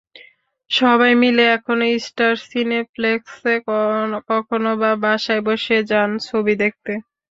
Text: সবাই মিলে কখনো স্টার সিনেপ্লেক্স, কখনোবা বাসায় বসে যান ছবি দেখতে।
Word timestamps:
সবাই 0.69 1.13
মিলে 1.21 1.45
কখনো 1.55 1.75
স্টার 2.05 2.33
সিনেপ্লেক্স, 2.45 3.31
কখনোবা 4.31 4.91
বাসায় 5.03 5.41
বসে 5.47 5.77
যান 5.89 6.09
ছবি 6.27 6.53
দেখতে। 6.63 6.91